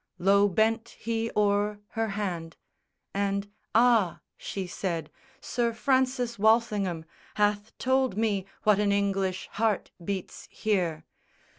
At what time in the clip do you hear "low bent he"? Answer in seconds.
0.17-1.29